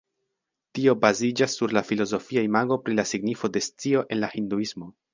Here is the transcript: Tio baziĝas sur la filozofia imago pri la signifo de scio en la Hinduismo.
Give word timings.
Tio 0.77 0.95
baziĝas 1.03 1.59
sur 1.59 1.77
la 1.79 1.85
filozofia 1.91 2.47
imago 2.49 2.81
pri 2.87 2.99
la 3.01 3.09
signifo 3.13 3.55
de 3.59 3.67
scio 3.71 4.07
en 4.17 4.27
la 4.27 4.35
Hinduismo. 4.37 4.95